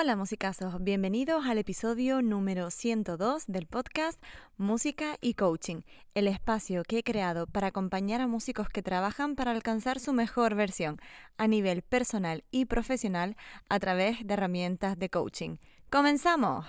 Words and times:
Hola 0.00 0.14
musicazos, 0.14 0.80
bienvenidos 0.80 1.44
al 1.46 1.58
episodio 1.58 2.22
número 2.22 2.70
102 2.70 3.46
del 3.48 3.66
podcast 3.66 4.22
Música 4.56 5.16
y 5.20 5.34
Coaching, 5.34 5.80
el 6.14 6.28
espacio 6.28 6.84
que 6.84 6.98
he 6.98 7.02
creado 7.02 7.48
para 7.48 7.66
acompañar 7.66 8.20
a 8.20 8.28
músicos 8.28 8.68
que 8.68 8.80
trabajan 8.80 9.34
para 9.34 9.50
alcanzar 9.50 9.98
su 9.98 10.12
mejor 10.12 10.54
versión 10.54 11.00
a 11.36 11.48
nivel 11.48 11.82
personal 11.82 12.44
y 12.52 12.66
profesional 12.66 13.36
a 13.68 13.80
través 13.80 14.24
de 14.24 14.34
herramientas 14.34 14.96
de 15.00 15.10
coaching. 15.10 15.56
¡Comenzamos! 15.90 16.64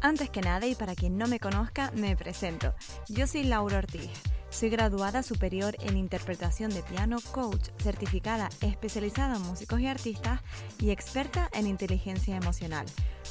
Antes 0.00 0.30
que 0.30 0.40
nada 0.40 0.66
y 0.66 0.74
para 0.74 0.94
quien 0.94 1.18
no 1.18 1.26
me 1.26 1.40
conozca, 1.40 1.90
me 1.94 2.16
presento. 2.16 2.74
Yo 3.08 3.26
soy 3.26 3.44
Laura 3.44 3.78
Ortiz 3.78 4.10
soy 4.56 4.70
graduada 4.70 5.22
superior 5.22 5.76
en 5.80 5.98
interpretación 5.98 6.70
de 6.70 6.82
piano, 6.82 7.18
coach, 7.32 7.68
certificada 7.78 8.48
especializada 8.62 9.36
en 9.36 9.42
músicos 9.42 9.80
y 9.80 9.86
artistas 9.86 10.40
y 10.78 10.90
experta 10.90 11.50
en 11.52 11.66
inteligencia 11.66 12.36
emocional. 12.36 12.86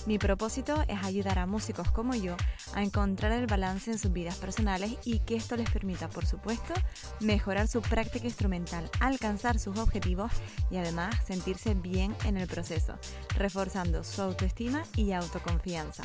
Mi 0.05 0.19
propósito 0.19 0.83
es 0.87 1.03
ayudar 1.03 1.39
a 1.39 1.47
músicos 1.47 1.89
como 1.89 2.13
yo 2.13 2.35
a 2.75 2.83
encontrar 2.83 3.31
el 3.31 3.47
balance 3.47 3.89
en 3.89 3.97
sus 3.97 4.13
vidas 4.13 4.35
personales 4.35 4.97
y 5.03 5.19
que 5.19 5.35
esto 5.35 5.55
les 5.55 5.69
permita, 5.71 6.09
por 6.09 6.27
supuesto, 6.27 6.73
mejorar 7.21 7.67
su 7.67 7.81
práctica 7.81 8.25
instrumental, 8.25 8.89
alcanzar 8.99 9.57
sus 9.57 9.79
objetivos 9.79 10.31
y 10.69 10.77
además 10.77 11.15
sentirse 11.25 11.73
bien 11.73 12.15
en 12.25 12.37
el 12.37 12.47
proceso, 12.47 12.99
reforzando 13.35 14.03
su 14.03 14.21
autoestima 14.21 14.83
y 14.95 15.13
autoconfianza. 15.13 16.03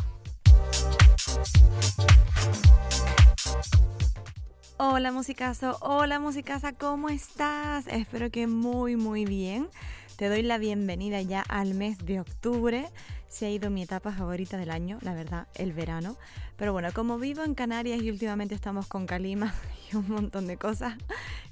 Hola 4.82 5.12
musicazo, 5.12 5.76
hola 5.80 6.18
musicasa, 6.20 6.72
¿cómo 6.72 7.08
estás? 7.08 7.86
Espero 7.86 8.30
que 8.30 8.46
muy 8.46 8.96
muy 8.96 9.24
bien. 9.24 9.68
Te 10.16 10.28
doy 10.28 10.42
la 10.42 10.58
bienvenida 10.58 11.20
ya 11.22 11.42
al 11.48 11.74
mes 11.74 11.98
de 12.04 12.20
octubre. 12.20 12.88
Se 13.30 13.46
ha 13.46 13.50
ido 13.50 13.70
mi 13.70 13.82
etapa 13.82 14.12
favorita 14.12 14.58
del 14.58 14.70
año, 14.70 14.98
la 15.02 15.14
verdad, 15.14 15.46
el 15.54 15.72
verano. 15.72 16.16
Pero 16.56 16.72
bueno, 16.72 16.88
como 16.92 17.18
vivo 17.18 17.44
en 17.44 17.54
Canarias 17.54 18.02
y 18.02 18.10
últimamente 18.10 18.54
estamos 18.54 18.86
con 18.86 19.06
calima 19.06 19.54
y 19.92 19.96
un 19.96 20.10
montón 20.10 20.46
de 20.48 20.56
cosas, 20.56 20.94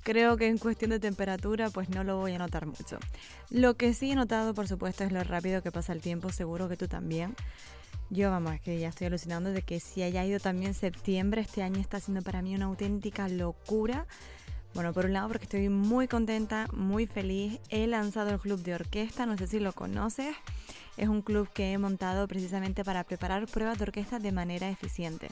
creo 0.02 0.36
que 0.36 0.48
en 0.48 0.58
cuestión 0.58 0.90
de 0.90 0.98
temperatura 0.98 1.70
pues 1.70 1.88
no 1.88 2.02
lo 2.02 2.18
voy 2.18 2.34
a 2.34 2.38
notar 2.38 2.66
mucho. 2.66 2.98
Lo 3.48 3.74
que 3.74 3.94
sí 3.94 4.10
he 4.10 4.14
notado, 4.16 4.54
por 4.54 4.68
supuesto, 4.68 5.04
es 5.04 5.12
lo 5.12 5.22
rápido 5.22 5.62
que 5.62 5.72
pasa 5.72 5.92
el 5.92 6.00
tiempo, 6.00 6.30
seguro 6.30 6.68
que 6.68 6.76
tú 6.76 6.88
también. 6.88 7.36
Yo, 8.10 8.30
vamos, 8.30 8.58
que 8.60 8.78
ya 8.78 8.88
estoy 8.88 9.06
alucinando 9.06 9.52
de 9.52 9.62
que 9.62 9.80
si 9.80 10.02
haya 10.02 10.24
ido 10.24 10.40
también 10.40 10.74
septiembre, 10.74 11.42
este 11.42 11.62
año 11.62 11.80
está 11.80 12.00
siendo 12.00 12.22
para 12.22 12.42
mí 12.42 12.54
una 12.54 12.64
auténtica 12.64 13.28
locura. 13.28 14.06
Bueno, 14.74 14.92
por 14.92 15.06
un 15.06 15.12
lado 15.12 15.28
porque 15.28 15.44
estoy 15.44 15.68
muy 15.68 16.08
contenta, 16.08 16.68
muy 16.72 17.06
feliz. 17.06 17.58
He 17.68 17.86
lanzado 17.86 18.30
el 18.30 18.38
club 18.38 18.62
de 18.62 18.74
orquesta, 18.74 19.26
no 19.26 19.36
sé 19.36 19.46
si 19.46 19.60
lo 19.60 19.72
conoces. 19.72 20.36
Es 20.96 21.08
un 21.08 21.22
club 21.22 21.48
que 21.52 21.72
he 21.72 21.78
montado 21.78 22.28
precisamente 22.28 22.84
para 22.84 23.04
preparar 23.04 23.46
pruebas 23.46 23.78
de 23.78 23.84
orquesta 23.84 24.18
de 24.18 24.32
manera 24.32 24.68
eficiente. 24.68 25.28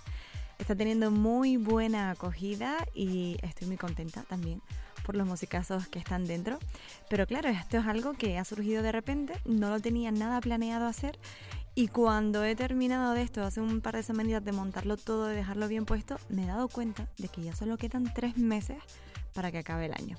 Está 0.59 0.75
teniendo 0.75 1.11
muy 1.11 1.59
buena 1.59 2.11
acogida 2.11 2.77
y 2.95 3.37
estoy 3.43 3.69
muy 3.69 3.77
contenta 3.77 4.23
también 4.23 4.63
por 5.05 5.15
los 5.15 5.27
musicazos 5.27 5.87
que 5.87 5.99
están 5.99 6.27
dentro. 6.27 6.59
Pero 7.09 7.27
claro, 7.27 7.49
esto 7.49 7.79
es 7.79 7.87
algo 7.87 8.15
que 8.15 8.39
ha 8.39 8.45
surgido 8.45 8.83
de 8.83 8.91
repente, 8.91 9.35
no 9.45 9.71
lo 9.71 9.81
tenía 9.81 10.11
nada 10.11 10.41
planeado 10.41 10.87
hacer 10.87 11.19
y 11.79 11.89
cuando 11.89 12.43
he 12.43 12.57
terminado 12.57 13.13
de 13.13 13.21
esto, 13.21 13.45
hace 13.45 13.61
un 13.61 13.83
par 13.83 13.97
de 13.97 14.03
semanitas 14.03 14.43
de 14.43 14.51
montarlo 14.51 14.97
todo, 14.97 15.27
de 15.27 15.37
dejarlo 15.37 15.69
bien 15.69 15.85
puesto, 15.85 16.17
me 16.31 16.45
he 16.45 16.47
dado 16.47 16.69
cuenta 16.69 17.07
de 17.19 17.29
que 17.29 17.43
ya 17.43 17.55
solo 17.55 17.77
quedan 17.77 18.11
tres 18.15 18.39
meses 18.39 18.79
para 19.37 19.53
que 19.53 19.59
acabe 19.59 19.87
el 19.87 19.93
año. 19.93 20.17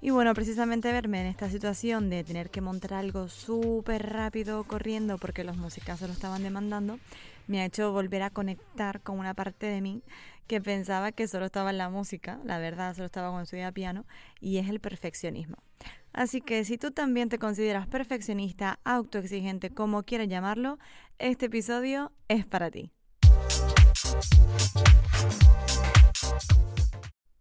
Y 0.00 0.10
bueno, 0.10 0.32
precisamente 0.32 0.92
verme 0.92 1.20
en 1.20 1.26
esta 1.26 1.50
situación 1.50 2.08
de 2.08 2.22
tener 2.22 2.50
que 2.50 2.60
montar 2.60 2.94
algo 2.94 3.28
súper 3.28 4.10
rápido 4.10 4.62
corriendo 4.62 5.18
porque 5.18 5.42
los 5.42 5.56
musicazos 5.56 6.06
lo 6.06 6.14
estaban 6.14 6.44
demandando, 6.44 7.00
me 7.48 7.60
ha 7.60 7.64
hecho 7.64 7.92
volver 7.92 8.22
a 8.22 8.30
conectar 8.30 9.00
con 9.00 9.18
una 9.18 9.34
parte 9.34 9.66
de 9.66 9.80
mí 9.80 10.04
que 10.46 10.60
pensaba 10.60 11.10
que 11.10 11.26
solo 11.26 11.46
estaba 11.46 11.70
en 11.70 11.78
la 11.78 11.90
música, 11.90 12.38
la 12.44 12.58
verdad 12.58 12.94
solo 12.94 13.06
estaba 13.06 13.28
cuando 13.28 13.42
estudiaba 13.42 13.72
piano, 13.72 14.06
y 14.40 14.58
es 14.58 14.68
el 14.68 14.78
perfeccionismo. 14.78 15.56
Así 16.12 16.40
que 16.40 16.64
si 16.64 16.78
tú 16.78 16.92
también 16.92 17.28
te 17.28 17.38
consideras 17.38 17.86
perfeccionista, 17.88 18.78
autoexigente, 18.84 19.70
como 19.70 20.04
quieras 20.04 20.28
llamarlo, 20.28 20.78
este 21.18 21.46
episodio 21.46 22.12
es 22.28 22.46
para 22.46 22.70
ti. 22.70 22.92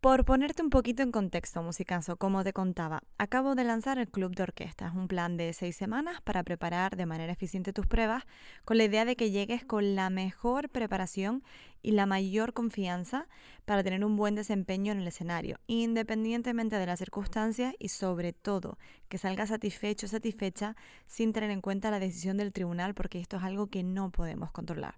Por 0.07 0.23
ponerte 0.23 0.61
un 0.61 0.69
poquito 0.69 1.03
en 1.03 1.11
contexto, 1.11 1.61
musicazo, 1.61 2.15
como 2.15 2.41
te 2.45 2.53
contaba, 2.53 3.03
acabo 3.17 3.55
de 3.55 3.65
lanzar 3.65 3.97
el 3.97 4.07
Club 4.07 4.33
de 4.33 4.43
Orquestas, 4.43 4.95
un 4.95 5.09
plan 5.09 5.35
de 5.35 5.51
seis 5.51 5.75
semanas 5.75 6.21
para 6.21 6.43
preparar 6.43 6.95
de 6.95 7.05
manera 7.05 7.33
eficiente 7.33 7.73
tus 7.73 7.87
pruebas, 7.87 8.23
con 8.63 8.77
la 8.77 8.85
idea 8.85 9.03
de 9.03 9.17
que 9.17 9.31
llegues 9.31 9.65
con 9.65 9.95
la 9.95 10.09
mejor 10.09 10.69
preparación 10.69 11.43
y 11.81 11.91
la 11.91 12.05
mayor 12.05 12.53
confianza 12.53 13.27
para 13.65 13.83
tener 13.83 14.05
un 14.05 14.15
buen 14.15 14.35
desempeño 14.35 14.93
en 14.93 14.99
el 14.99 15.07
escenario, 15.09 15.59
independientemente 15.67 16.77
de 16.77 16.85
las 16.85 16.99
circunstancias 16.99 17.75
y 17.77 17.89
sobre 17.89 18.31
todo 18.31 18.77
que 19.09 19.17
salgas 19.17 19.49
satisfecho 19.49 20.05
o 20.05 20.09
satisfecha 20.09 20.77
sin 21.05 21.33
tener 21.33 21.51
en 21.51 21.59
cuenta 21.59 21.91
la 21.91 21.99
decisión 21.99 22.37
del 22.37 22.53
tribunal, 22.53 22.93
porque 22.93 23.19
esto 23.19 23.35
es 23.35 23.43
algo 23.43 23.67
que 23.67 23.83
no 23.83 24.09
podemos 24.09 24.51
controlar. 24.51 24.95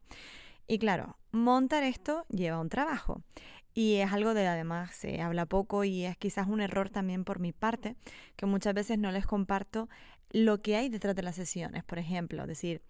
Y 0.72 0.78
claro, 0.78 1.18
montar 1.32 1.82
esto 1.82 2.28
lleva 2.30 2.60
un 2.60 2.70
trabajo. 2.70 3.24
Y 3.80 3.96
es 4.02 4.12
algo 4.12 4.34
de 4.34 4.46
además 4.46 4.92
se 4.94 5.22
habla 5.22 5.46
poco 5.46 5.86
y 5.86 6.04
es 6.04 6.18
quizás 6.18 6.50
un 6.50 6.60
error 6.60 6.90
también 6.90 7.24
por 7.24 7.40
mi 7.40 7.54
parte, 7.54 7.96
que 8.36 8.46
muchas 8.46 8.74
veces 8.74 9.00
no 9.00 9.10
les 9.10 9.26
comparto 9.26 9.88
lo 10.32 10.62
que 10.62 10.76
hay 10.76 10.90
detrás 10.90 11.16
de 11.16 11.24
las 11.24 11.38
sesiones. 11.38 11.86
Por 11.86 11.98
ejemplo, 11.98 12.46
decir, 12.46 12.82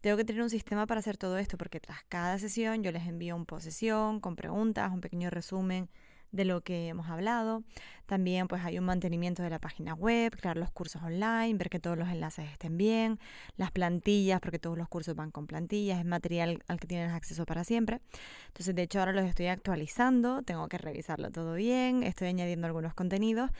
tengo 0.00 0.16
que 0.16 0.24
tener 0.24 0.42
un 0.42 0.50
sistema 0.50 0.84
para 0.84 0.98
hacer 0.98 1.16
todo 1.16 1.38
esto, 1.38 1.56
porque 1.56 1.78
tras 1.78 2.02
cada 2.08 2.40
sesión 2.40 2.82
yo 2.82 2.90
les 2.90 3.06
envío 3.06 3.36
un 3.36 3.46
posesión 3.46 4.18
con 4.18 4.34
preguntas, 4.34 4.90
un 4.92 5.00
pequeño 5.00 5.30
resumen 5.30 5.88
de 6.32 6.44
lo 6.44 6.62
que 6.62 6.88
hemos 6.88 7.08
hablado. 7.08 7.62
También 8.06 8.48
pues 8.48 8.64
hay 8.64 8.78
un 8.78 8.84
mantenimiento 8.84 9.42
de 9.42 9.50
la 9.50 9.58
página 9.58 9.94
web, 9.94 10.36
crear 10.36 10.56
los 10.56 10.70
cursos 10.70 11.02
online, 11.02 11.54
ver 11.54 11.70
que 11.70 11.78
todos 11.78 11.96
los 11.96 12.08
enlaces 12.08 12.50
estén 12.50 12.76
bien, 12.76 13.20
las 13.56 13.70
plantillas, 13.70 14.40
porque 14.40 14.58
todos 14.58 14.76
los 14.76 14.88
cursos 14.88 15.14
van 15.14 15.30
con 15.30 15.46
plantillas, 15.46 15.98
es 15.98 16.04
material 16.04 16.62
al 16.66 16.80
que 16.80 16.86
tienes 16.86 17.12
acceso 17.12 17.46
para 17.46 17.64
siempre. 17.64 18.00
Entonces, 18.48 18.74
de 18.74 18.82
hecho, 18.82 18.98
ahora 18.98 19.12
los 19.12 19.24
estoy 19.26 19.46
actualizando, 19.46 20.42
tengo 20.42 20.68
que 20.68 20.78
revisarlo 20.78 21.30
todo 21.30 21.54
bien, 21.54 22.02
estoy 22.02 22.28
añadiendo 22.28 22.66
algunos 22.66 22.94
contenidos 22.94 23.50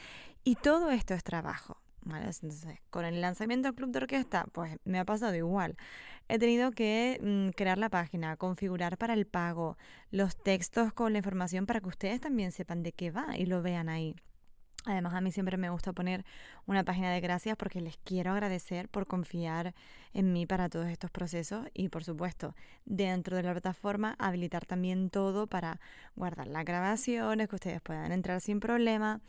y 0.44 0.56
todo 0.56 0.90
esto 0.90 1.14
es 1.14 1.22
trabajo. 1.22 1.78
Entonces, 2.04 2.80
con 2.90 3.04
el 3.04 3.20
lanzamiento 3.20 3.68
del 3.68 3.76
club 3.76 3.90
de 3.90 3.98
orquesta, 3.98 4.46
pues 4.52 4.76
me 4.84 4.98
ha 4.98 5.04
pasado 5.04 5.34
igual. 5.36 5.76
He 6.28 6.38
tenido 6.38 6.70
que 6.72 7.18
mm, 7.22 7.50
crear 7.50 7.78
la 7.78 7.88
página, 7.88 8.36
configurar 8.36 8.98
para 8.98 9.14
el 9.14 9.26
pago, 9.26 9.76
los 10.10 10.36
textos 10.36 10.92
con 10.92 11.12
la 11.12 11.18
información 11.18 11.66
para 11.66 11.80
que 11.80 11.88
ustedes 11.88 12.20
también 12.20 12.52
sepan 12.52 12.82
de 12.82 12.92
qué 12.92 13.10
va 13.10 13.36
y 13.36 13.46
lo 13.46 13.62
vean 13.62 13.88
ahí. 13.88 14.14
Además, 14.84 15.14
a 15.14 15.20
mí 15.20 15.30
siempre 15.30 15.56
me 15.56 15.70
gusta 15.70 15.92
poner 15.92 16.24
una 16.66 16.82
página 16.82 17.12
de 17.12 17.20
gracias 17.20 17.56
porque 17.56 17.80
les 17.80 17.98
quiero 17.98 18.32
agradecer 18.32 18.88
por 18.88 19.06
confiar 19.06 19.74
en 20.12 20.32
mí 20.32 20.44
para 20.44 20.68
todos 20.68 20.88
estos 20.88 21.10
procesos 21.10 21.68
y, 21.72 21.88
por 21.88 22.02
supuesto, 22.02 22.56
dentro 22.84 23.36
de 23.36 23.44
la 23.44 23.52
plataforma 23.52 24.16
habilitar 24.18 24.66
también 24.66 25.08
todo 25.08 25.46
para 25.46 25.78
guardar 26.16 26.48
las 26.48 26.64
grabaciones, 26.64 27.48
que 27.48 27.54
ustedes 27.54 27.80
puedan 27.80 28.10
entrar 28.10 28.40
sin 28.40 28.58
problema. 28.58 29.20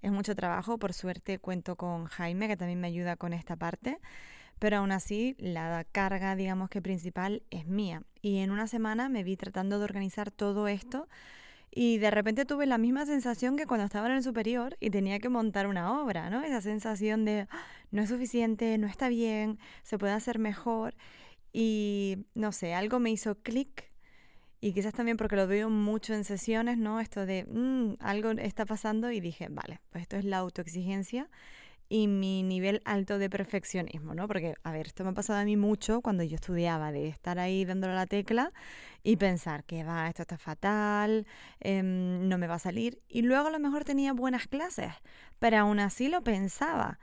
Es 0.00 0.12
mucho 0.12 0.36
trabajo, 0.36 0.78
por 0.78 0.92
suerte 0.92 1.40
cuento 1.40 1.74
con 1.74 2.04
Jaime 2.04 2.46
que 2.46 2.56
también 2.56 2.80
me 2.80 2.86
ayuda 2.86 3.16
con 3.16 3.32
esta 3.32 3.56
parte, 3.56 3.98
pero 4.60 4.76
aún 4.76 4.92
así 4.92 5.34
la 5.38 5.84
carga, 5.90 6.36
digamos 6.36 6.68
que 6.68 6.80
principal 6.80 7.42
es 7.50 7.66
mía. 7.66 8.02
Y 8.22 8.38
en 8.38 8.52
una 8.52 8.68
semana 8.68 9.08
me 9.08 9.24
vi 9.24 9.36
tratando 9.36 9.78
de 9.78 9.84
organizar 9.84 10.30
todo 10.30 10.68
esto 10.68 11.08
y 11.72 11.98
de 11.98 12.10
repente 12.10 12.44
tuve 12.44 12.66
la 12.66 12.78
misma 12.78 13.06
sensación 13.06 13.56
que 13.56 13.66
cuando 13.66 13.86
estaba 13.86 14.08
en 14.08 14.16
el 14.16 14.22
superior 14.22 14.76
y 14.78 14.90
tenía 14.90 15.18
que 15.18 15.30
montar 15.30 15.66
una 15.66 16.02
obra, 16.02 16.28
¿no? 16.28 16.42
Esa 16.42 16.60
sensación 16.60 17.24
de 17.24 17.46
ah, 17.50 17.64
no 17.90 18.02
es 18.02 18.10
suficiente, 18.10 18.76
no 18.76 18.86
está 18.86 19.08
bien, 19.08 19.58
se 19.82 19.98
puede 19.98 20.12
hacer 20.12 20.38
mejor. 20.38 20.94
Y 21.52 22.26
no 22.34 22.52
sé, 22.52 22.74
algo 22.74 23.00
me 23.00 23.10
hizo 23.10 23.36
clic 23.36 23.90
y 24.60 24.74
quizás 24.74 24.92
también 24.92 25.16
porque 25.16 25.36
lo 25.36 25.46
veo 25.46 25.70
mucho 25.70 26.12
en 26.12 26.24
sesiones, 26.24 26.76
¿no? 26.76 27.00
Esto 27.00 27.24
de 27.24 27.44
mm, 27.44 27.94
algo 28.00 28.32
está 28.32 28.66
pasando 28.66 29.10
y 29.10 29.20
dije, 29.20 29.48
vale, 29.50 29.80
pues 29.90 30.02
esto 30.02 30.16
es 30.18 30.26
la 30.26 30.38
autoexigencia 30.38 31.30
y 31.90 32.06
mi 32.06 32.44
nivel 32.44 32.80
alto 32.84 33.18
de 33.18 33.28
perfeccionismo, 33.28 34.14
¿no? 34.14 34.28
Porque, 34.28 34.54
a 34.62 34.70
ver, 34.70 34.86
esto 34.86 35.02
me 35.02 35.10
ha 35.10 35.12
pasado 35.12 35.40
a 35.40 35.44
mí 35.44 35.56
mucho 35.56 36.00
cuando 36.02 36.22
yo 36.22 36.36
estudiaba, 36.36 36.92
de 36.92 37.08
estar 37.08 37.40
ahí 37.40 37.64
dándole 37.64 37.94
la 37.94 38.06
tecla 38.06 38.52
y 39.02 39.16
pensar 39.16 39.64
que 39.64 39.82
va, 39.82 40.08
esto 40.08 40.22
está 40.22 40.38
fatal, 40.38 41.26
em, 41.58 42.28
no 42.28 42.38
me 42.38 42.46
va 42.46 42.54
a 42.54 42.58
salir. 42.60 43.02
Y 43.08 43.22
luego 43.22 43.48
a 43.48 43.50
lo 43.50 43.58
mejor 43.58 43.84
tenía 43.84 44.12
buenas 44.12 44.46
clases, 44.46 44.92
pero 45.40 45.58
aún 45.58 45.80
así 45.80 46.08
lo 46.08 46.22
pensaba. 46.22 47.00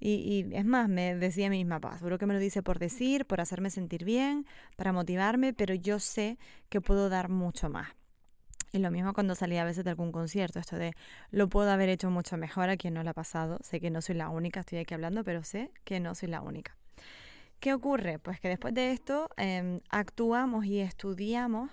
Y, 0.00 0.46
es 0.52 0.64
más, 0.64 0.88
me 0.88 1.14
decía 1.14 1.46
a 1.46 1.50
mí 1.50 1.58
misma, 1.58 1.80
seguro 1.96 2.18
que 2.18 2.26
me 2.26 2.34
lo 2.34 2.40
dice 2.40 2.62
por 2.62 2.80
decir, 2.80 3.26
por 3.26 3.40
hacerme 3.40 3.70
sentir 3.70 4.04
bien, 4.04 4.46
para 4.76 4.92
motivarme, 4.92 5.52
pero 5.54 5.74
yo 5.74 6.00
sé 6.00 6.38
que 6.68 6.80
puedo 6.80 7.08
dar 7.08 7.28
mucho 7.28 7.70
más. 7.70 7.88
Y 8.74 8.80
lo 8.80 8.90
mismo 8.90 9.12
cuando 9.12 9.36
salía 9.36 9.62
a 9.62 9.64
veces 9.64 9.84
de 9.84 9.90
algún 9.90 10.10
concierto, 10.10 10.58
esto 10.58 10.74
de 10.74 10.94
lo 11.30 11.48
puedo 11.48 11.70
haber 11.70 11.88
hecho 11.88 12.10
mucho 12.10 12.36
mejor 12.36 12.70
a 12.70 12.76
quien 12.76 12.92
no 12.94 13.04
lo 13.04 13.10
ha 13.10 13.14
pasado. 13.14 13.58
Sé 13.62 13.78
que 13.78 13.88
no 13.88 14.02
soy 14.02 14.16
la 14.16 14.30
única, 14.30 14.58
estoy 14.58 14.80
aquí 14.80 14.94
hablando, 14.94 15.22
pero 15.22 15.44
sé 15.44 15.70
que 15.84 16.00
no 16.00 16.16
soy 16.16 16.28
la 16.28 16.40
única. 16.40 16.76
¿Qué 17.60 17.72
ocurre? 17.72 18.18
Pues 18.18 18.40
que 18.40 18.48
después 18.48 18.74
de 18.74 18.90
esto 18.90 19.30
em, 19.36 19.78
actuamos 19.90 20.64
y 20.64 20.80
estudiamos 20.80 21.70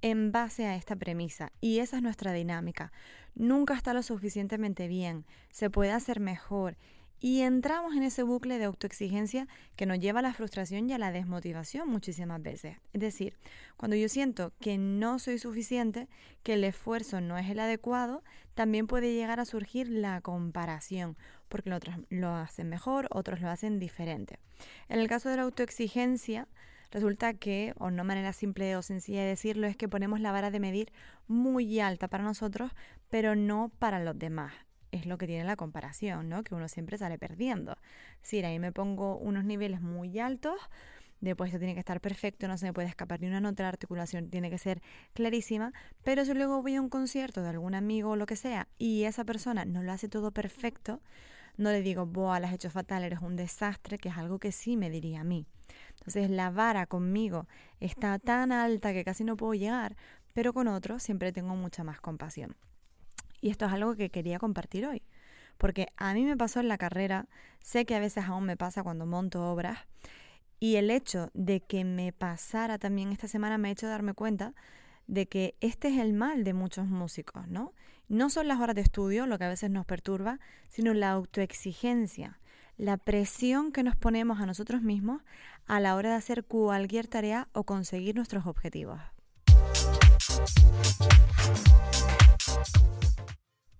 en 0.00 0.30
base 0.30 0.66
a 0.66 0.76
esta 0.76 0.94
premisa 0.94 1.50
y 1.60 1.80
esa 1.80 1.96
es 1.96 2.04
nuestra 2.04 2.32
dinámica. 2.32 2.92
Nunca 3.34 3.74
está 3.74 3.92
lo 3.92 4.04
suficientemente 4.04 4.86
bien, 4.86 5.26
se 5.50 5.70
puede 5.70 5.90
hacer 5.90 6.20
mejor 6.20 6.76
y 7.24 7.40
entramos 7.40 7.96
en 7.96 8.02
ese 8.02 8.22
bucle 8.22 8.58
de 8.58 8.66
autoexigencia 8.66 9.48
que 9.76 9.86
nos 9.86 9.98
lleva 9.98 10.18
a 10.18 10.22
la 10.22 10.34
frustración 10.34 10.90
y 10.90 10.92
a 10.92 10.98
la 10.98 11.10
desmotivación 11.10 11.88
muchísimas 11.88 12.42
veces. 12.42 12.76
Es 12.92 13.00
decir, 13.00 13.38
cuando 13.78 13.96
yo 13.96 14.10
siento 14.10 14.52
que 14.60 14.76
no 14.76 15.18
soy 15.18 15.38
suficiente, 15.38 16.06
que 16.42 16.52
el 16.52 16.64
esfuerzo 16.64 17.22
no 17.22 17.38
es 17.38 17.48
el 17.48 17.60
adecuado, 17.60 18.22
también 18.54 18.86
puede 18.86 19.14
llegar 19.14 19.40
a 19.40 19.46
surgir 19.46 19.88
la 19.88 20.20
comparación, 20.20 21.16
porque 21.48 21.72
otros 21.72 21.96
lo 22.10 22.28
hacen 22.34 22.68
mejor, 22.68 23.08
otros 23.10 23.40
lo 23.40 23.48
hacen 23.48 23.78
diferente. 23.78 24.38
En 24.90 24.98
el 24.98 25.08
caso 25.08 25.30
de 25.30 25.36
la 25.36 25.44
autoexigencia, 25.44 26.46
resulta 26.90 27.32
que, 27.32 27.72
o 27.78 27.90
no 27.90 28.04
manera 28.04 28.34
simple 28.34 28.76
o 28.76 28.82
sencilla 28.82 29.22
de 29.22 29.28
decirlo, 29.28 29.66
es 29.66 29.78
que 29.78 29.88
ponemos 29.88 30.20
la 30.20 30.30
vara 30.30 30.50
de 30.50 30.60
medir 30.60 30.92
muy 31.26 31.80
alta 31.80 32.06
para 32.06 32.22
nosotros, 32.22 32.72
pero 33.08 33.34
no 33.34 33.72
para 33.78 33.98
los 33.98 34.18
demás 34.18 34.52
es 34.94 35.06
lo 35.06 35.18
que 35.18 35.26
tiene 35.26 35.44
la 35.44 35.56
comparación, 35.56 36.28
¿no? 36.28 36.42
Que 36.42 36.54
uno 36.54 36.68
siempre 36.68 36.98
sale 36.98 37.18
perdiendo. 37.18 37.76
Si 38.22 38.42
ahí 38.42 38.58
me 38.58 38.72
pongo 38.72 39.16
unos 39.16 39.44
niveles 39.44 39.80
muy 39.80 40.18
altos, 40.18 40.58
después 41.20 41.48
esto 41.48 41.58
tiene 41.58 41.74
que 41.74 41.80
estar 41.80 42.00
perfecto, 42.00 42.48
no 42.48 42.56
se 42.58 42.66
me 42.66 42.72
puede 42.72 42.88
escapar 42.88 43.20
ni 43.20 43.26
una 43.26 43.40
nota, 43.40 43.62
la 43.62 43.70
articulación 43.70 44.30
tiene 44.30 44.50
que 44.50 44.58
ser 44.58 44.82
clarísima, 45.14 45.72
pero 46.02 46.24
si 46.24 46.34
luego 46.34 46.62
voy 46.62 46.76
a 46.76 46.80
un 46.80 46.88
concierto 46.88 47.42
de 47.42 47.48
algún 47.48 47.74
amigo 47.74 48.10
o 48.10 48.16
lo 48.16 48.26
que 48.26 48.36
sea 48.36 48.68
y 48.78 49.04
esa 49.04 49.24
persona 49.24 49.64
no 49.64 49.82
lo 49.82 49.92
hace 49.92 50.08
todo 50.08 50.30
perfecto, 50.30 51.00
no 51.56 51.70
le 51.70 51.82
digo, 51.82 52.06
boa, 52.06 52.40
lo 52.40 52.46
has 52.46 52.52
hecho 52.52 52.70
fatal, 52.70 53.04
eres 53.04 53.20
un 53.20 53.36
desastre, 53.36 53.98
que 53.98 54.08
es 54.08 54.16
algo 54.16 54.38
que 54.38 54.52
sí 54.52 54.76
me 54.76 54.90
diría 54.90 55.20
a 55.20 55.24
mí. 55.24 55.46
Entonces 55.90 56.28
la 56.30 56.50
vara 56.50 56.86
conmigo 56.86 57.46
está 57.80 58.18
tan 58.18 58.52
alta 58.52 58.92
que 58.92 59.04
casi 59.04 59.24
no 59.24 59.36
puedo 59.36 59.54
llegar, 59.54 59.96
pero 60.32 60.52
con 60.52 60.68
otros 60.68 61.02
siempre 61.02 61.32
tengo 61.32 61.54
mucha 61.54 61.84
más 61.84 62.00
compasión. 62.00 62.56
Y 63.44 63.50
esto 63.50 63.66
es 63.66 63.72
algo 63.72 63.94
que 63.94 64.08
quería 64.08 64.38
compartir 64.38 64.86
hoy. 64.86 65.02
Porque 65.58 65.88
a 65.98 66.14
mí 66.14 66.24
me 66.24 66.34
pasó 66.34 66.60
en 66.60 66.68
la 66.68 66.78
carrera, 66.78 67.28
sé 67.60 67.84
que 67.84 67.94
a 67.94 68.00
veces 68.00 68.24
aún 68.24 68.44
me 68.44 68.56
pasa 68.56 68.82
cuando 68.82 69.04
monto 69.04 69.52
obras, 69.52 69.80
y 70.60 70.76
el 70.76 70.90
hecho 70.90 71.28
de 71.34 71.60
que 71.60 71.84
me 71.84 72.10
pasara 72.14 72.78
también 72.78 73.12
esta 73.12 73.28
semana 73.28 73.58
me 73.58 73.68
ha 73.68 73.72
hecho 73.72 73.86
darme 73.86 74.14
cuenta 74.14 74.54
de 75.08 75.26
que 75.26 75.56
este 75.60 75.88
es 75.88 75.98
el 75.98 76.14
mal 76.14 76.42
de 76.42 76.54
muchos 76.54 76.86
músicos, 76.86 77.46
¿no? 77.46 77.74
No 78.08 78.30
son 78.30 78.48
las 78.48 78.60
horas 78.60 78.76
de 78.76 78.80
estudio 78.80 79.26
lo 79.26 79.36
que 79.36 79.44
a 79.44 79.50
veces 79.50 79.70
nos 79.70 79.84
perturba, 79.84 80.40
sino 80.70 80.94
la 80.94 81.10
autoexigencia, 81.10 82.40
la 82.78 82.96
presión 82.96 83.72
que 83.72 83.82
nos 83.82 83.94
ponemos 83.94 84.40
a 84.40 84.46
nosotros 84.46 84.80
mismos 84.80 85.20
a 85.66 85.80
la 85.80 85.96
hora 85.96 86.08
de 86.08 86.16
hacer 86.16 86.44
cualquier 86.44 87.08
tarea 87.08 87.48
o 87.52 87.64
conseguir 87.64 88.14
nuestros 88.14 88.46
objetivos. 88.46 89.02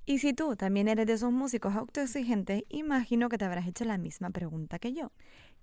Y 0.06 0.18
si 0.18 0.34
tú 0.34 0.54
también 0.54 0.88
eres 0.88 1.06
de 1.06 1.14
esos 1.14 1.32
músicos 1.32 1.74
autoexigentes, 1.74 2.62
imagino 2.68 3.28
que 3.28 3.38
te 3.38 3.46
habrás 3.46 3.66
hecho 3.66 3.84
la 3.84 3.96
misma 3.96 4.30
pregunta 4.30 4.78
que 4.78 4.92
yo. 4.92 5.12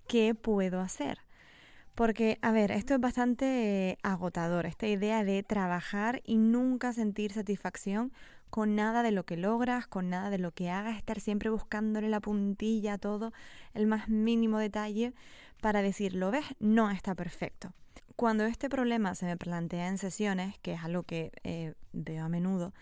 ¿Qué 0.08 0.34
puedo 0.34 0.80
hacer? 0.80 1.18
Porque, 1.94 2.38
a 2.42 2.50
ver, 2.52 2.72
esto 2.72 2.94
es 2.94 3.00
bastante 3.00 3.98
agotador, 4.02 4.66
esta 4.66 4.86
idea 4.86 5.24
de 5.24 5.42
trabajar 5.42 6.22
y 6.24 6.38
nunca 6.38 6.92
sentir 6.92 7.32
satisfacción 7.32 8.12
con 8.50 8.74
nada 8.74 9.02
de 9.02 9.12
lo 9.12 9.24
que 9.24 9.36
logras, 9.36 9.86
con 9.86 10.10
nada 10.10 10.28
de 10.28 10.38
lo 10.38 10.52
que 10.52 10.70
hagas, 10.70 10.96
estar 10.96 11.20
siempre 11.20 11.48
buscándole 11.48 12.08
la 12.08 12.20
puntilla 12.20 12.94
a 12.94 12.98
todo, 12.98 13.32
el 13.74 13.86
más 13.86 14.08
mínimo 14.08 14.58
detalle, 14.58 15.14
para 15.60 15.82
decir, 15.82 16.14
lo 16.14 16.30
ves, 16.30 16.44
no 16.58 16.90
está 16.90 17.14
perfecto. 17.14 17.72
Cuando 18.16 18.44
este 18.44 18.68
problema 18.68 19.14
se 19.14 19.26
me 19.26 19.36
plantea 19.36 19.88
en 19.88 19.98
sesiones, 19.98 20.58
que 20.58 20.74
es 20.74 20.82
algo 20.82 21.04
que 21.04 21.30
eh, 21.44 21.74
veo 21.92 22.24
a 22.24 22.28
menudo, 22.28 22.74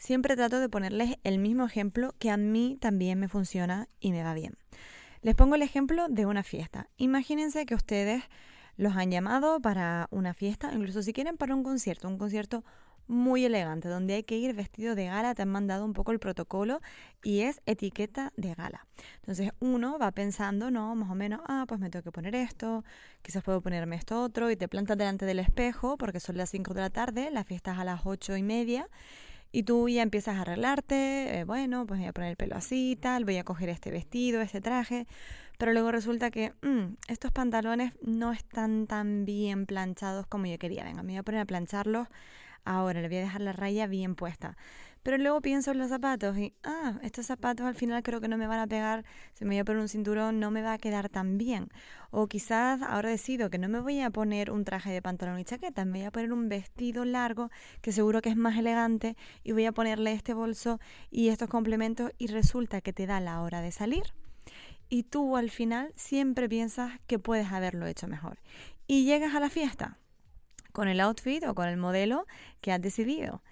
siempre 0.00 0.34
trato 0.34 0.58
de 0.58 0.68
ponerles 0.70 1.16
el 1.24 1.38
mismo 1.38 1.66
ejemplo 1.66 2.14
que 2.18 2.30
a 2.30 2.38
mí 2.38 2.78
también 2.80 3.20
me 3.20 3.28
funciona 3.28 3.88
y 4.00 4.12
me 4.12 4.24
va 4.24 4.32
bien. 4.32 4.56
Les 5.20 5.34
pongo 5.34 5.54
el 5.54 5.62
ejemplo 5.62 6.08
de 6.08 6.24
una 6.24 6.42
fiesta. 6.42 6.88
Imagínense 6.96 7.66
que 7.66 7.74
ustedes 7.74 8.24
los 8.76 8.96
han 8.96 9.10
llamado 9.10 9.60
para 9.60 10.08
una 10.10 10.32
fiesta, 10.32 10.72
incluso 10.72 11.02
si 11.02 11.12
quieren 11.12 11.36
para 11.36 11.54
un 11.54 11.62
concierto, 11.62 12.08
un 12.08 12.16
concierto 12.16 12.64
muy 13.08 13.44
elegante, 13.44 13.88
donde 13.88 14.14
hay 14.14 14.22
que 14.22 14.38
ir 14.38 14.54
vestido 14.54 14.94
de 14.94 15.06
gala, 15.06 15.34
te 15.34 15.42
han 15.42 15.50
mandado 15.50 15.84
un 15.84 15.92
poco 15.92 16.12
el 16.12 16.18
protocolo 16.18 16.80
y 17.22 17.40
es 17.40 17.60
etiqueta 17.66 18.32
de 18.36 18.54
gala. 18.54 18.86
Entonces 19.16 19.50
uno 19.58 19.98
va 19.98 20.12
pensando, 20.12 20.70
no, 20.70 20.94
más 20.94 21.10
o 21.10 21.14
menos, 21.14 21.40
ah, 21.46 21.66
pues 21.68 21.78
me 21.78 21.90
tengo 21.90 22.04
que 22.04 22.12
poner 22.12 22.34
esto, 22.34 22.84
quizás 23.20 23.42
puedo 23.42 23.60
ponerme 23.60 23.96
esto 23.96 24.22
otro, 24.22 24.50
y 24.50 24.56
te 24.56 24.68
plantas 24.68 24.96
delante 24.96 25.26
del 25.26 25.40
espejo, 25.40 25.98
porque 25.98 26.20
son 26.20 26.38
las 26.38 26.48
5 26.50 26.72
de 26.72 26.80
la 26.80 26.90
tarde, 26.90 27.30
la 27.30 27.44
fiesta 27.44 27.72
es 27.72 27.78
a 27.78 27.84
las 27.84 28.02
ocho 28.06 28.36
y 28.36 28.42
media, 28.42 28.88
y 29.52 29.64
tú 29.64 29.88
ya 29.88 30.02
empiezas 30.02 30.36
a 30.36 30.42
arreglarte, 30.42 31.40
eh, 31.40 31.44
bueno, 31.44 31.86
pues 31.86 32.00
voy 32.00 32.08
a 32.08 32.12
poner 32.12 32.30
el 32.30 32.36
pelo 32.36 32.56
así, 32.56 32.96
tal, 33.00 33.24
voy 33.24 33.36
a 33.38 33.44
coger 33.44 33.68
este 33.68 33.90
vestido, 33.90 34.40
este 34.40 34.60
traje, 34.60 35.06
pero 35.58 35.72
luego 35.72 35.92
resulta 35.92 36.30
que 36.30 36.52
mm, 36.62 36.94
estos 37.08 37.32
pantalones 37.32 37.92
no 38.02 38.32
están 38.32 38.86
tan 38.86 39.24
bien 39.24 39.66
planchados 39.66 40.26
como 40.26 40.46
yo 40.46 40.58
quería. 40.58 40.84
Venga, 40.84 41.02
me 41.02 41.12
voy 41.12 41.18
a 41.18 41.22
poner 41.22 41.40
a 41.40 41.44
plancharlos 41.44 42.08
ahora, 42.64 43.00
le 43.00 43.08
voy 43.08 43.18
a 43.18 43.20
dejar 43.20 43.40
la 43.40 43.52
raya 43.52 43.86
bien 43.86 44.14
puesta. 44.14 44.56
Pero 45.02 45.16
luego 45.16 45.40
pienso 45.40 45.70
en 45.70 45.78
los 45.78 45.88
zapatos 45.88 46.36
y, 46.36 46.52
ah, 46.62 46.98
estos 47.02 47.26
zapatos 47.26 47.66
al 47.66 47.74
final 47.74 48.02
creo 48.02 48.20
que 48.20 48.28
no 48.28 48.36
me 48.36 48.46
van 48.46 48.58
a 48.58 48.66
pegar, 48.66 49.04
si 49.32 49.44
me 49.44 49.54
voy 49.54 49.58
a 49.60 49.64
poner 49.64 49.80
un 49.80 49.88
cinturón 49.88 50.40
no 50.40 50.50
me 50.50 50.60
va 50.60 50.74
a 50.74 50.78
quedar 50.78 51.08
tan 51.08 51.38
bien. 51.38 51.68
O 52.10 52.26
quizás 52.26 52.82
ahora 52.82 53.08
decido 53.08 53.48
que 53.48 53.56
no 53.56 53.68
me 53.70 53.80
voy 53.80 54.00
a 54.00 54.10
poner 54.10 54.50
un 54.50 54.64
traje 54.64 54.90
de 54.92 55.00
pantalón 55.00 55.38
y 55.38 55.44
chaqueta, 55.44 55.86
me 55.86 56.00
voy 56.00 56.06
a 56.06 56.10
poner 56.10 56.32
un 56.34 56.50
vestido 56.50 57.06
largo 57.06 57.50
que 57.80 57.92
seguro 57.92 58.20
que 58.20 58.28
es 58.28 58.36
más 58.36 58.58
elegante 58.58 59.16
y 59.42 59.52
voy 59.52 59.64
a 59.64 59.72
ponerle 59.72 60.12
este 60.12 60.34
bolso 60.34 60.80
y 61.10 61.28
estos 61.28 61.48
complementos 61.48 62.12
y 62.18 62.26
resulta 62.26 62.82
que 62.82 62.92
te 62.92 63.06
da 63.06 63.20
la 63.20 63.40
hora 63.40 63.62
de 63.62 63.72
salir. 63.72 64.12
Y 64.90 65.04
tú 65.04 65.36
al 65.36 65.50
final 65.50 65.92
siempre 65.96 66.48
piensas 66.48 66.92
que 67.06 67.18
puedes 67.18 67.52
haberlo 67.52 67.86
hecho 67.86 68.06
mejor. 68.06 68.38
Y 68.86 69.04
llegas 69.04 69.34
a 69.34 69.40
la 69.40 69.48
fiesta 69.48 69.96
con 70.72 70.88
el 70.88 71.00
outfit 71.00 71.44
o 71.44 71.54
con 71.54 71.68
el 71.68 71.76
modelo 71.76 72.26
que 72.60 72.72
has 72.72 72.80
decidido 72.80 73.42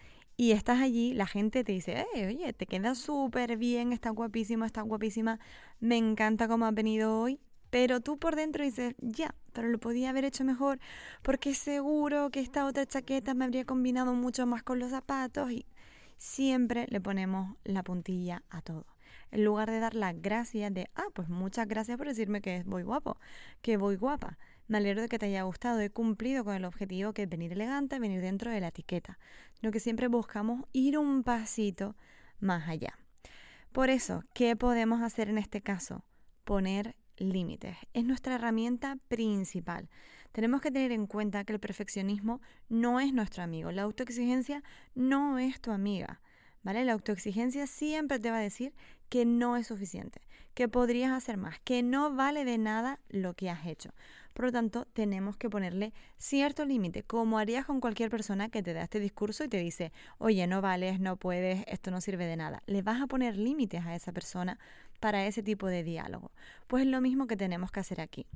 y 0.40 0.52
estás 0.52 0.80
allí, 0.80 1.14
la 1.14 1.26
gente 1.26 1.64
te 1.64 1.72
dice, 1.72 2.06
oye, 2.14 2.52
te 2.52 2.64
queda 2.66 2.94
súper 2.94 3.56
bien, 3.56 3.92
está 3.92 4.10
guapísima, 4.10 4.66
está 4.66 4.82
guapísima, 4.82 5.40
me 5.80 5.96
encanta 5.96 6.46
cómo 6.46 6.64
has 6.64 6.74
venido 6.74 7.20
hoy, 7.20 7.40
pero 7.70 7.98
tú 8.00 8.18
por 8.20 8.36
dentro 8.36 8.62
dices, 8.62 8.94
ya, 8.98 9.34
pero 9.52 9.68
lo 9.68 9.78
podía 9.78 10.10
haber 10.10 10.24
hecho 10.24 10.44
mejor 10.44 10.78
porque 11.22 11.54
seguro 11.54 12.30
que 12.30 12.38
esta 12.38 12.66
otra 12.66 12.86
chaqueta 12.86 13.34
me 13.34 13.46
habría 13.46 13.64
combinado 13.64 14.14
mucho 14.14 14.46
más 14.46 14.62
con 14.62 14.78
los 14.78 14.92
zapatos 14.92 15.50
y 15.50 15.66
siempre 16.18 16.86
le 16.88 17.00
ponemos 17.00 17.56
la 17.64 17.82
puntilla 17.82 18.44
a 18.48 18.62
todo. 18.62 18.86
En 19.32 19.44
lugar 19.44 19.68
de 19.68 19.80
dar 19.80 19.94
las 19.94 20.22
gracias 20.22 20.72
de, 20.72 20.88
ah, 20.94 21.08
pues 21.14 21.28
muchas 21.28 21.66
gracias 21.66 21.98
por 21.98 22.06
decirme 22.06 22.40
que 22.40 22.62
voy 22.64 22.84
guapo, 22.84 23.18
que 23.60 23.76
voy 23.76 23.96
guapa. 23.96 24.38
Me 24.68 24.78
alegro 24.78 25.00
de 25.00 25.08
que 25.08 25.18
te 25.18 25.26
haya 25.26 25.42
gustado, 25.42 25.80
he 25.80 25.88
cumplido 25.88 26.44
con 26.44 26.54
el 26.54 26.66
objetivo 26.66 27.14
que 27.14 27.22
es 27.22 27.28
venir 27.28 27.52
elegante, 27.52 27.98
venir 27.98 28.20
dentro 28.20 28.50
de 28.50 28.60
la 28.60 28.68
etiqueta, 28.68 29.18
sino 29.54 29.72
que 29.72 29.80
siempre 29.80 30.08
buscamos 30.08 30.66
ir 30.72 30.98
un 30.98 31.24
pasito 31.24 31.96
más 32.38 32.68
allá. 32.68 32.98
Por 33.72 33.88
eso, 33.88 34.24
¿qué 34.34 34.56
podemos 34.56 35.00
hacer 35.02 35.30
en 35.30 35.38
este 35.38 35.62
caso? 35.62 36.04
Poner 36.44 36.96
límites. 37.16 37.76
Es 37.94 38.04
nuestra 38.04 38.34
herramienta 38.34 38.98
principal. 39.08 39.88
Tenemos 40.32 40.60
que 40.60 40.70
tener 40.70 40.92
en 40.92 41.06
cuenta 41.06 41.44
que 41.44 41.54
el 41.54 41.60
perfeccionismo 41.60 42.42
no 42.68 43.00
es 43.00 43.12
nuestro 43.12 43.42
amigo, 43.42 43.72
la 43.72 43.82
autoexigencia 43.82 44.62
no 44.94 45.38
es 45.38 45.60
tu 45.60 45.70
amiga. 45.70 46.20
¿Vale? 46.62 46.84
La 46.84 46.92
autoexigencia 46.92 47.66
siempre 47.66 48.18
te 48.18 48.30
va 48.30 48.38
a 48.38 48.40
decir 48.40 48.74
que 49.08 49.24
no 49.24 49.56
es 49.56 49.68
suficiente, 49.68 50.20
que 50.54 50.68
podrías 50.68 51.12
hacer 51.12 51.36
más, 51.36 51.60
que 51.60 51.82
no 51.82 52.14
vale 52.14 52.44
de 52.44 52.58
nada 52.58 52.98
lo 53.08 53.34
que 53.34 53.48
has 53.48 53.64
hecho. 53.64 53.94
Por 54.38 54.44
lo 54.44 54.52
tanto, 54.52 54.86
tenemos 54.92 55.36
que 55.36 55.50
ponerle 55.50 55.92
cierto 56.16 56.64
límite, 56.64 57.02
como 57.02 57.40
harías 57.40 57.66
con 57.66 57.80
cualquier 57.80 58.08
persona 58.08 58.48
que 58.50 58.62
te 58.62 58.72
da 58.72 58.84
este 58.84 59.00
discurso 59.00 59.42
y 59.42 59.48
te 59.48 59.56
dice, 59.56 59.90
oye, 60.18 60.46
no 60.46 60.62
vales, 60.62 61.00
no 61.00 61.16
puedes, 61.16 61.64
esto 61.66 61.90
no 61.90 62.00
sirve 62.00 62.24
de 62.24 62.36
nada. 62.36 62.62
Le 62.66 62.82
vas 62.82 63.02
a 63.02 63.08
poner 63.08 63.36
límites 63.36 63.84
a 63.84 63.96
esa 63.96 64.12
persona 64.12 64.60
para 65.00 65.26
ese 65.26 65.42
tipo 65.42 65.66
de 65.66 65.82
diálogo. 65.82 66.30
Pues 66.68 66.84
es 66.84 66.88
lo 66.88 67.00
mismo 67.00 67.26
que 67.26 67.36
tenemos 67.36 67.72
que 67.72 67.80
hacer 67.80 68.00
aquí. 68.00 68.28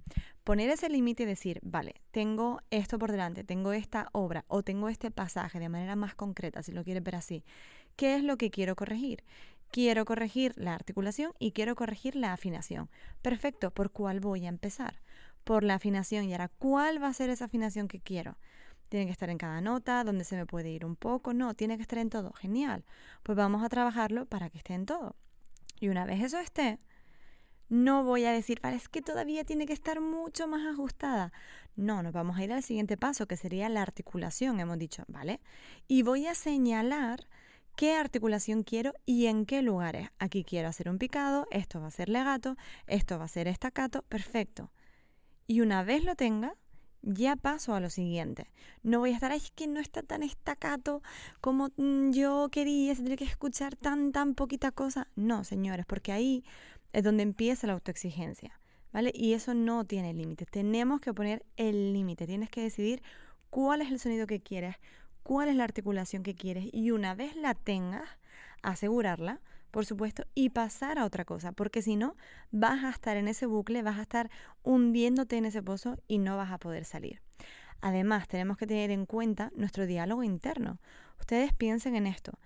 Poner 0.42 0.70
ese 0.70 0.88
límite 0.88 1.22
y 1.22 1.26
decir, 1.26 1.60
vale, 1.62 1.94
tengo 2.10 2.62
esto 2.72 2.98
por 2.98 3.12
delante, 3.12 3.44
tengo 3.44 3.72
esta 3.72 4.08
obra 4.10 4.44
o 4.48 4.64
tengo 4.64 4.88
este 4.88 5.12
pasaje 5.12 5.60
de 5.60 5.68
manera 5.68 5.94
más 5.94 6.16
concreta, 6.16 6.64
si 6.64 6.72
lo 6.72 6.82
quieres 6.82 7.04
ver 7.04 7.14
así. 7.14 7.44
¿Qué 7.94 8.16
es 8.16 8.24
lo 8.24 8.38
que 8.38 8.50
quiero 8.50 8.74
corregir? 8.74 9.22
Quiero 9.70 10.04
corregir 10.04 10.52
la 10.56 10.74
articulación 10.74 11.32
y 11.38 11.52
quiero 11.52 11.76
corregir 11.76 12.16
la 12.16 12.32
afinación. 12.32 12.90
Perfecto, 13.22 13.70
¿por 13.70 13.92
cuál 13.92 14.18
voy 14.18 14.46
a 14.46 14.48
empezar? 14.48 15.00
Por 15.44 15.64
la 15.64 15.74
afinación. 15.74 16.24
Y 16.24 16.32
ahora, 16.32 16.48
¿cuál 16.48 17.02
va 17.02 17.08
a 17.08 17.12
ser 17.12 17.30
esa 17.30 17.46
afinación 17.46 17.88
que 17.88 18.00
quiero? 18.00 18.36
tiene 18.92 19.06
que 19.06 19.12
estar 19.12 19.30
en 19.30 19.38
cada 19.38 19.62
nota, 19.62 20.04
dónde 20.04 20.22
se 20.22 20.36
me 20.36 20.44
puede 20.44 20.68
ir 20.68 20.84
un 20.84 20.96
poco, 20.96 21.32
no, 21.32 21.54
tiene 21.54 21.76
que 21.78 21.82
estar 21.82 21.98
en 21.98 22.10
todo. 22.10 22.34
Genial. 22.34 22.84
Pues 23.22 23.38
vamos 23.38 23.64
a 23.64 23.70
trabajarlo 23.70 24.26
para 24.26 24.50
que 24.50 24.58
esté 24.58 24.74
en 24.74 24.84
todo. 24.84 25.16
Y 25.80 25.88
una 25.88 26.04
vez 26.04 26.22
eso 26.22 26.38
esté, 26.38 26.78
no 27.70 28.04
voy 28.04 28.26
a 28.26 28.32
decir, 28.32 28.60
vale, 28.60 28.76
es 28.76 28.90
que 28.90 29.00
todavía 29.00 29.44
tiene 29.44 29.64
que 29.64 29.72
estar 29.72 30.02
mucho 30.02 30.46
más 30.46 30.66
ajustada. 30.66 31.32
No, 31.74 32.02
nos 32.02 32.12
vamos 32.12 32.36
a 32.36 32.44
ir 32.44 32.52
al 32.52 32.62
siguiente 32.62 32.98
paso, 32.98 33.26
que 33.26 33.38
sería 33.38 33.70
la 33.70 33.80
articulación, 33.80 34.60
hemos 34.60 34.78
dicho, 34.78 35.04
¿vale? 35.08 35.40
Y 35.88 36.02
voy 36.02 36.26
a 36.26 36.34
señalar 36.34 37.26
qué 37.76 37.96
articulación 37.96 38.62
quiero 38.62 38.92
y 39.06 39.24
en 39.24 39.46
qué 39.46 39.62
lugares. 39.62 40.10
Aquí 40.18 40.44
quiero 40.44 40.68
hacer 40.68 40.90
un 40.90 40.98
picado, 40.98 41.46
esto 41.50 41.80
va 41.80 41.86
a 41.86 41.90
ser 41.90 42.10
legato, 42.10 42.58
esto 42.86 43.18
va 43.18 43.24
a 43.24 43.28
ser 43.28 43.48
estacato, 43.48 44.02
perfecto. 44.02 44.70
Y 45.46 45.60
una 45.60 45.82
vez 45.82 46.04
lo 46.04 46.14
tenga, 46.14 46.56
ya 47.02 47.36
paso 47.36 47.74
a 47.74 47.80
lo 47.80 47.90
siguiente. 47.90 48.50
No 48.82 49.00
voy 49.00 49.10
a 49.10 49.14
estar, 49.14 49.32
es 49.32 49.50
que 49.50 49.66
no 49.66 49.80
está 49.80 50.02
tan 50.02 50.22
estacato 50.22 51.02
como 51.40 51.70
mm, 51.76 52.12
yo 52.12 52.48
quería, 52.50 52.94
se 52.94 53.02
tiene 53.02 53.16
que 53.16 53.24
escuchar 53.24 53.76
tan, 53.76 54.12
tan 54.12 54.34
poquita 54.34 54.70
cosa. 54.70 55.08
No, 55.16 55.44
señores, 55.44 55.84
porque 55.86 56.12
ahí 56.12 56.44
es 56.92 57.02
donde 57.04 57.22
empieza 57.22 57.66
la 57.66 57.72
autoexigencia, 57.74 58.60
¿vale? 58.92 59.12
Y 59.14 59.34
eso 59.34 59.54
no 59.54 59.84
tiene 59.84 60.14
límite. 60.14 60.46
Tenemos 60.46 61.00
que 61.00 61.12
poner 61.12 61.44
el 61.56 61.92
límite. 61.92 62.26
Tienes 62.26 62.50
que 62.50 62.62
decidir 62.62 63.02
cuál 63.50 63.82
es 63.82 63.90
el 63.90 63.98
sonido 63.98 64.26
que 64.26 64.40
quieres, 64.40 64.76
cuál 65.22 65.48
es 65.48 65.56
la 65.56 65.64
articulación 65.64 66.22
que 66.22 66.34
quieres 66.34 66.68
y 66.72 66.90
una 66.90 67.14
vez 67.14 67.36
la 67.36 67.54
tengas, 67.54 68.08
asegurarla, 68.62 69.40
por 69.72 69.86
supuesto, 69.86 70.24
y 70.34 70.50
pasar 70.50 70.98
a 70.98 71.04
otra 71.04 71.24
cosa, 71.24 71.50
porque 71.50 71.82
si 71.82 71.96
no, 71.96 72.14
vas 72.52 72.84
a 72.84 72.90
estar 72.90 73.16
en 73.16 73.26
ese 73.26 73.46
bucle, 73.46 73.82
vas 73.82 73.98
a 73.98 74.02
estar 74.02 74.30
hundiéndote 74.62 75.36
en 75.38 75.46
ese 75.46 75.62
pozo 75.62 75.98
y 76.06 76.18
no 76.18 76.36
vas 76.36 76.52
a 76.52 76.58
poder 76.58 76.84
salir. 76.84 77.20
Además, 77.80 78.28
tenemos 78.28 78.58
que 78.58 78.66
tener 78.66 78.90
en 78.90 79.06
cuenta 79.06 79.50
nuestro 79.56 79.86
diálogo 79.86 80.22
interno. 80.22 80.78
Ustedes 81.18 81.52
piensen 81.54 81.96
en 81.96 82.06
esto. 82.06 82.38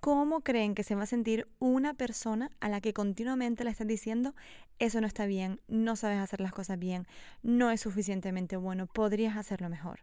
¿Cómo 0.00 0.40
creen 0.40 0.74
que 0.74 0.82
se 0.82 0.96
va 0.96 1.04
a 1.04 1.06
sentir 1.06 1.46
una 1.60 1.94
persona 1.94 2.50
a 2.58 2.68
la 2.68 2.80
que 2.80 2.92
continuamente 2.92 3.62
le 3.62 3.70
están 3.70 3.86
diciendo 3.86 4.34
eso 4.80 5.00
no 5.00 5.06
está 5.06 5.26
bien, 5.26 5.60
no 5.68 5.94
sabes 5.94 6.18
hacer 6.18 6.40
las 6.40 6.52
cosas 6.52 6.80
bien, 6.80 7.06
no 7.42 7.70
es 7.70 7.80
suficientemente 7.80 8.56
bueno, 8.56 8.88
podrías 8.88 9.36
hacerlo 9.36 9.70
mejor? 9.70 10.00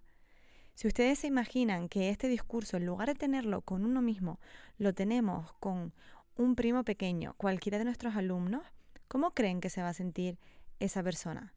Si 0.73 0.87
ustedes 0.87 1.19
se 1.19 1.27
imaginan 1.27 1.89
que 1.89 2.09
este 2.09 2.29
discurso, 2.29 2.77
en 2.77 2.85
lugar 2.85 3.09
de 3.09 3.15
tenerlo 3.15 3.59
con 3.59 3.83
uno 3.83 4.01
mismo, 4.01 4.39
lo 4.77 4.93
tenemos 4.93 5.51
con 5.59 5.93
un 6.39 6.55
primo 6.55 6.85
pequeño, 6.85 7.33
cualquiera 7.35 7.77
de 7.77 7.83
nuestros 7.83 8.15
alumnos, 8.15 8.63
¿cómo 9.09 9.31
creen 9.31 9.59
que 9.59 9.69
se 9.69 9.81
va 9.81 9.89
a 9.89 9.93
sentir 9.93 10.39
esa 10.79 11.03
persona? 11.03 11.53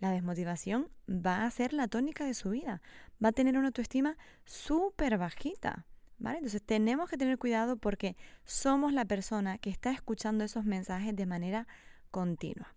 La 0.00 0.10
desmotivación 0.10 0.90
va 1.08 1.44
a 1.44 1.50
ser 1.52 1.72
la 1.72 1.86
tónica 1.86 2.24
de 2.24 2.34
su 2.34 2.50
vida, 2.50 2.82
va 3.24 3.28
a 3.28 3.32
tener 3.32 3.56
una 3.56 3.68
autoestima 3.68 4.18
súper 4.44 5.18
bajita. 5.18 5.86
Entonces 6.18 6.62
tenemos 6.62 7.08
que 7.08 7.16
tener 7.16 7.38
cuidado 7.38 7.76
porque 7.76 8.16
somos 8.44 8.92
la 8.92 9.04
persona 9.04 9.58
que 9.58 9.70
está 9.70 9.92
escuchando 9.92 10.42
esos 10.42 10.64
mensajes 10.64 11.14
de 11.14 11.26
manera 11.26 11.68
continua, 12.10 12.74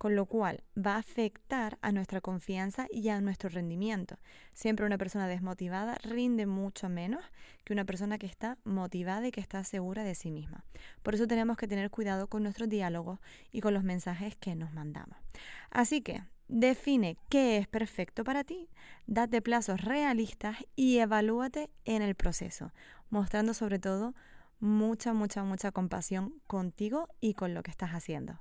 con 0.00 0.16
lo 0.16 0.24
cual 0.24 0.64
va 0.74 0.94
a 0.94 1.00
afectar 1.00 1.76
a 1.82 1.92
nuestra 1.92 2.22
confianza 2.22 2.86
y 2.90 3.10
a 3.10 3.20
nuestro 3.20 3.50
rendimiento. 3.50 4.16
Siempre 4.54 4.86
una 4.86 4.96
persona 4.96 5.26
desmotivada 5.26 5.96
rinde 6.02 6.46
mucho 6.46 6.88
menos 6.88 7.22
que 7.64 7.74
una 7.74 7.84
persona 7.84 8.16
que 8.16 8.24
está 8.24 8.56
motivada 8.64 9.26
y 9.26 9.30
que 9.30 9.42
está 9.42 9.62
segura 9.62 10.02
de 10.02 10.14
sí 10.14 10.30
misma. 10.30 10.64
Por 11.02 11.14
eso 11.14 11.26
tenemos 11.26 11.58
que 11.58 11.68
tener 11.68 11.90
cuidado 11.90 12.28
con 12.28 12.42
nuestros 12.42 12.70
diálogos 12.70 13.18
y 13.52 13.60
con 13.60 13.74
los 13.74 13.84
mensajes 13.84 14.36
que 14.36 14.54
nos 14.54 14.72
mandamos. 14.72 15.18
Así 15.70 16.00
que 16.00 16.22
Define 16.48 17.16
qué 17.28 17.58
es 17.58 17.68
perfecto 17.68 18.24
para 18.24 18.42
ti, 18.42 18.68
date 19.06 19.40
plazos 19.40 19.82
realistas 19.82 20.56
y 20.74 20.98
evalúate 20.98 21.70
en 21.84 22.02
el 22.02 22.16
proceso, 22.16 22.72
mostrando 23.08 23.54
sobre 23.54 23.78
todo 23.78 24.16
mucha, 24.58 25.12
mucha, 25.12 25.44
mucha 25.44 25.70
compasión 25.70 26.40
contigo 26.48 27.06
y 27.20 27.34
con 27.34 27.54
lo 27.54 27.62
que 27.62 27.70
estás 27.70 27.90
haciendo. 27.90 28.40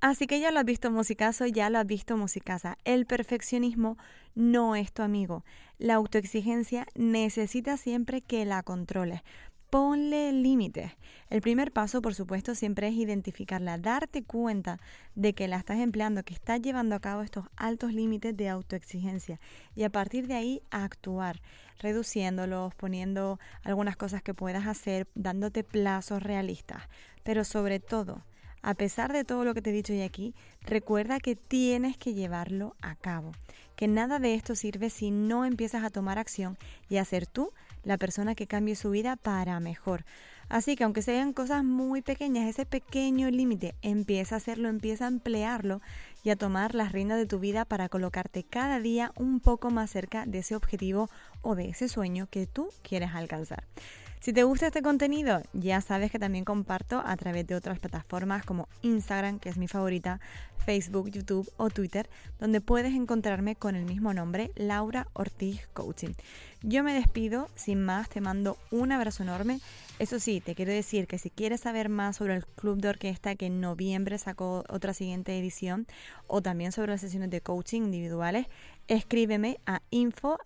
Así 0.00 0.26
que 0.26 0.38
ya 0.38 0.50
lo 0.50 0.58
has 0.58 0.66
visto 0.66 0.90
musicazo, 0.90 1.46
ya 1.46 1.70
lo 1.70 1.78
has 1.78 1.86
visto 1.86 2.18
musicasa. 2.18 2.76
El 2.84 3.06
perfeccionismo 3.06 3.96
no 4.34 4.76
es 4.76 4.92
tu 4.92 5.00
amigo. 5.00 5.44
La 5.78 5.94
autoexigencia 5.94 6.86
necesita 6.94 7.78
siempre 7.78 8.20
que 8.20 8.44
la 8.44 8.62
controles 8.62 9.22
ponle 9.74 10.30
límites. 10.30 10.92
El 11.30 11.40
primer 11.40 11.72
paso, 11.72 12.00
por 12.00 12.14
supuesto, 12.14 12.54
siempre 12.54 12.86
es 12.86 12.94
identificarla, 12.94 13.76
darte 13.76 14.22
cuenta 14.22 14.78
de 15.16 15.32
que 15.32 15.48
la 15.48 15.56
estás 15.56 15.80
empleando, 15.80 16.22
que 16.22 16.32
estás 16.32 16.62
llevando 16.62 16.94
a 16.94 17.00
cabo 17.00 17.22
estos 17.22 17.46
altos 17.56 17.92
límites 17.92 18.36
de 18.36 18.48
autoexigencia 18.48 19.40
y 19.74 19.82
a 19.82 19.90
partir 19.90 20.28
de 20.28 20.34
ahí 20.34 20.62
actuar, 20.70 21.42
reduciéndolos, 21.80 22.72
poniendo 22.76 23.40
algunas 23.64 23.96
cosas 23.96 24.22
que 24.22 24.32
puedas 24.32 24.68
hacer, 24.68 25.08
dándote 25.16 25.64
plazos 25.64 26.22
realistas, 26.22 26.84
pero 27.24 27.42
sobre 27.42 27.80
todo, 27.80 28.22
a 28.62 28.74
pesar 28.74 29.12
de 29.12 29.24
todo 29.24 29.44
lo 29.44 29.54
que 29.54 29.60
te 29.60 29.70
he 29.70 29.72
dicho 29.72 29.92
hoy 29.92 30.02
aquí, 30.02 30.36
recuerda 30.60 31.18
que 31.18 31.34
tienes 31.34 31.96
que 31.96 32.14
llevarlo 32.14 32.76
a 32.80 32.94
cabo, 32.94 33.32
que 33.74 33.88
nada 33.88 34.20
de 34.20 34.34
esto 34.34 34.54
sirve 34.54 34.88
si 34.88 35.10
no 35.10 35.44
empiezas 35.44 35.82
a 35.82 35.90
tomar 35.90 36.20
acción 36.20 36.56
y 36.88 36.98
a 36.98 37.04
ser 37.04 37.26
tú 37.26 37.50
la 37.84 37.98
persona 37.98 38.34
que 38.34 38.46
cambie 38.46 38.76
su 38.76 38.90
vida 38.90 39.16
para 39.16 39.60
mejor. 39.60 40.04
Así 40.48 40.76
que 40.76 40.84
aunque 40.84 41.02
sean 41.02 41.32
cosas 41.32 41.64
muy 41.64 42.02
pequeñas, 42.02 42.48
ese 42.48 42.66
pequeño 42.66 43.30
límite 43.30 43.74
empieza 43.82 44.34
a 44.34 44.38
hacerlo, 44.38 44.68
empieza 44.68 45.06
a 45.06 45.08
emplearlo 45.08 45.80
y 46.22 46.30
a 46.30 46.36
tomar 46.36 46.74
las 46.74 46.92
riendas 46.92 47.18
de 47.18 47.26
tu 47.26 47.38
vida 47.38 47.64
para 47.64 47.88
colocarte 47.88 48.44
cada 48.44 48.80
día 48.80 49.12
un 49.16 49.40
poco 49.40 49.70
más 49.70 49.90
cerca 49.90 50.26
de 50.26 50.38
ese 50.38 50.54
objetivo 50.54 51.08
o 51.42 51.54
de 51.54 51.70
ese 51.70 51.88
sueño 51.88 52.28
que 52.30 52.46
tú 52.46 52.68
quieres 52.82 53.10
alcanzar. 53.14 53.64
Si 54.24 54.32
te 54.32 54.42
gusta 54.42 54.68
este 54.68 54.80
contenido, 54.80 55.42
ya 55.52 55.82
sabes 55.82 56.10
que 56.10 56.18
también 56.18 56.46
comparto 56.46 57.02
a 57.04 57.14
través 57.14 57.46
de 57.46 57.54
otras 57.54 57.78
plataformas 57.78 58.42
como 58.42 58.70
Instagram, 58.80 59.38
que 59.38 59.50
es 59.50 59.58
mi 59.58 59.68
favorita, 59.68 60.18
Facebook, 60.64 61.10
YouTube 61.10 61.52
o 61.58 61.68
Twitter, 61.68 62.08
donde 62.40 62.62
puedes 62.62 62.94
encontrarme 62.94 63.54
con 63.54 63.76
el 63.76 63.84
mismo 63.84 64.14
nombre, 64.14 64.50
Laura 64.56 65.08
Ortiz 65.12 65.68
Coaching. 65.74 66.14
Yo 66.62 66.82
me 66.82 66.94
despido, 66.94 67.50
sin 67.54 67.84
más, 67.84 68.08
te 68.08 68.22
mando 68.22 68.56
un 68.70 68.92
abrazo 68.92 69.22
enorme. 69.22 69.60
Eso 69.98 70.18
sí, 70.18 70.40
te 70.40 70.54
quiero 70.54 70.72
decir 70.72 71.06
que 71.06 71.18
si 71.18 71.28
quieres 71.28 71.60
saber 71.60 71.90
más 71.90 72.16
sobre 72.16 72.34
el 72.34 72.46
club 72.46 72.80
de 72.80 72.88
orquesta 72.88 73.34
que 73.34 73.44
en 73.44 73.60
noviembre 73.60 74.16
sacó 74.16 74.64
otra 74.70 74.94
siguiente 74.94 75.38
edición 75.38 75.86
o 76.26 76.40
también 76.40 76.72
sobre 76.72 76.92
las 76.92 77.02
sesiones 77.02 77.28
de 77.28 77.42
coaching 77.42 77.82
individuales, 77.82 78.46
escríbeme 78.88 79.60
a 79.66 79.82
info 79.90 80.38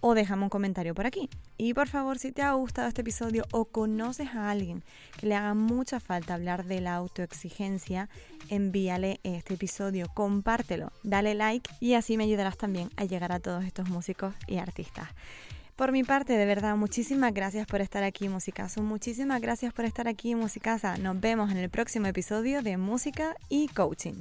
o 0.00 0.14
déjame 0.14 0.44
un 0.44 0.48
comentario 0.48 0.94
por 0.94 1.06
aquí. 1.06 1.28
Y 1.56 1.74
por 1.74 1.88
favor, 1.88 2.18
si 2.18 2.32
te 2.32 2.42
ha 2.42 2.52
gustado 2.52 2.88
este 2.88 3.02
episodio 3.02 3.44
o 3.52 3.66
conoces 3.66 4.28
a 4.28 4.50
alguien 4.50 4.82
que 5.18 5.26
le 5.26 5.34
haga 5.34 5.54
mucha 5.54 6.00
falta 6.00 6.34
hablar 6.34 6.64
de 6.64 6.80
la 6.80 6.94
autoexigencia, 6.94 8.08
envíale 8.48 9.20
este 9.22 9.54
episodio, 9.54 10.06
compártelo, 10.14 10.92
dale 11.02 11.34
like 11.34 11.70
y 11.80 11.94
así 11.94 12.16
me 12.16 12.24
ayudarás 12.24 12.56
también 12.56 12.90
a 12.96 13.04
llegar 13.04 13.32
a 13.32 13.40
todos 13.40 13.64
estos 13.64 13.88
músicos 13.88 14.34
y 14.46 14.58
artistas. 14.58 15.08
Por 15.80 15.92
mi 15.92 16.04
parte, 16.04 16.34
de 16.34 16.44
verdad, 16.44 16.76
muchísimas 16.76 17.32
gracias 17.32 17.66
por 17.66 17.80
estar 17.80 18.04
aquí, 18.04 18.28
Musicazo. 18.28 18.82
Muchísimas 18.82 19.40
gracias 19.40 19.72
por 19.72 19.86
estar 19.86 20.08
aquí, 20.08 20.34
Musicasa. 20.34 20.98
Nos 20.98 21.18
vemos 21.18 21.50
en 21.50 21.56
el 21.56 21.70
próximo 21.70 22.06
episodio 22.06 22.60
de 22.60 22.76
Música 22.76 23.34
y 23.48 23.66
Coaching. 23.68 24.20